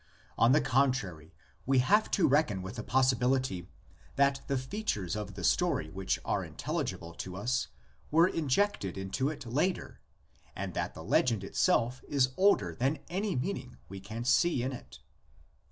On 0.35 0.51
the 0.51 0.61
contrary, 0.61 1.35
we 1.67 1.77
have 1.77 2.09
to 2.09 2.27
reckon 2.27 2.63
with 2.63 2.77
the 2.77 2.81
possibility 2.83 3.69
that 4.15 4.41
the 4.47 4.57
features 4.57 5.15
of 5.15 5.35
the 5.35 5.43
story 5.43 5.91
which 5.91 6.17
are 6.25 6.43
intelligible 6.43 7.13
to 7.13 7.35
us 7.35 7.67
were 8.09 8.27
injected 8.27 8.97
into 8.97 9.29
it 9.29 9.45
later, 9.45 10.01
and 10.55 10.73
that 10.73 10.95
the 10.95 11.03
legend 11.03 11.43
itself 11.43 12.03
is 12.07 12.33
older 12.35 12.73
than 12.73 12.97
any 13.11 13.35
meaning 13.35 13.77
we 13.89 13.99
can 13.99 14.23
see 14.25 14.63
in 14.63 14.71
it. 14.73 15.01